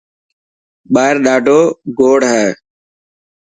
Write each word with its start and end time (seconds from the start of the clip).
ٻاهر 0.93 1.15
ڏاڌوگوڙ 1.25 2.19
هي. 2.31 2.47